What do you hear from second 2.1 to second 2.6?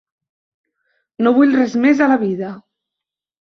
la vida.